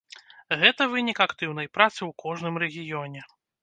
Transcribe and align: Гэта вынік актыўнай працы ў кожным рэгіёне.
Гэта 0.61 0.87
вынік 0.95 1.23
актыўнай 1.27 1.71
працы 1.79 1.99
ў 2.09 2.11
кожным 2.27 2.55
рэгіёне. 2.69 3.21